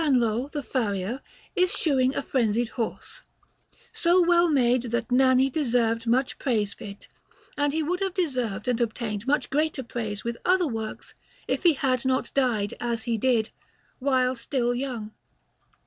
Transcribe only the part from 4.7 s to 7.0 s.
that Nanni deserved much praise for